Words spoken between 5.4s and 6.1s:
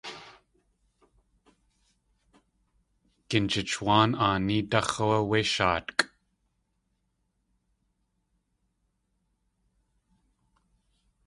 shaatkʼ.